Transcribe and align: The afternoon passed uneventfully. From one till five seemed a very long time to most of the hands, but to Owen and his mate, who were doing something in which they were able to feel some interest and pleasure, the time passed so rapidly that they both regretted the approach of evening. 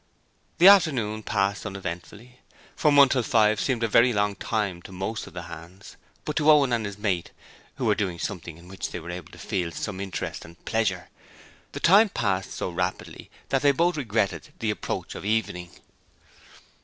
The 0.57 0.67
afternoon 0.67 1.21
passed 1.21 1.63
uneventfully. 1.63 2.39
From 2.75 2.95
one 2.95 3.07
till 3.09 3.21
five 3.21 3.59
seemed 3.61 3.83
a 3.83 3.87
very 3.87 4.13
long 4.13 4.33
time 4.35 4.81
to 4.81 4.91
most 4.91 5.27
of 5.27 5.33
the 5.33 5.43
hands, 5.43 5.95
but 6.25 6.35
to 6.37 6.49
Owen 6.49 6.73
and 6.73 6.87
his 6.87 6.97
mate, 6.97 7.29
who 7.75 7.85
were 7.85 7.93
doing 7.93 8.17
something 8.17 8.57
in 8.57 8.67
which 8.67 8.89
they 8.89 8.99
were 8.99 9.11
able 9.11 9.31
to 9.31 9.37
feel 9.37 9.69
some 9.71 9.99
interest 10.01 10.43
and 10.43 10.65
pleasure, 10.65 11.09
the 11.73 11.79
time 11.79 12.09
passed 12.09 12.49
so 12.51 12.71
rapidly 12.71 13.29
that 13.49 13.61
they 13.61 13.71
both 13.71 13.95
regretted 13.95 14.49
the 14.57 14.71
approach 14.71 15.13
of 15.13 15.23
evening. 15.23 15.69